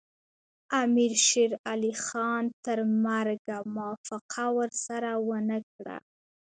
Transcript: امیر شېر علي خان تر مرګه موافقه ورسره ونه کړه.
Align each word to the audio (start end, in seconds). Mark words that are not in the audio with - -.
امیر 0.83 1.11
شېر 1.27 1.51
علي 1.69 1.93
خان 2.05 2.43
تر 2.65 2.77
مرګه 3.05 3.57
موافقه 3.75 4.45
ورسره 4.57 5.11
ونه 5.27 5.59
کړه. 5.73 5.97